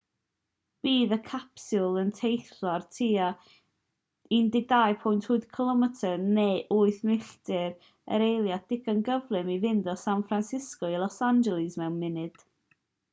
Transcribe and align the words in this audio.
bydd 0.85 1.11
y 1.15 1.17
capsiwl 1.25 1.97
yn 2.03 2.07
teithio 2.19 2.69
ar 2.71 2.85
tua 2.95 3.27
12.8 4.37 5.45
km 5.59 5.85
neu 6.39 6.57
8 6.79 7.05
milltir 7.11 7.69
yr 8.17 8.27
eiliad 8.31 8.67
digon 8.75 9.05
cyflym 9.13 9.55
i 9.59 9.63
fynd 9.69 9.93
o 9.97 9.99
san 10.09 10.29
francisco 10.33 10.93
i 10.97 11.01
los 11.07 11.23
angeles 11.31 11.81
mewn 11.83 12.05
munud 12.05 12.47